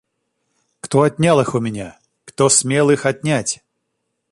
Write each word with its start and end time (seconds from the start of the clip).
Кто 0.79 1.01
отнял 1.03 1.39
их 1.41 1.53
у 1.53 1.59
меня, 1.59 1.99
кто 2.25 2.49
смел 2.49 2.89
их 2.89 3.05
отнять! 3.05 3.63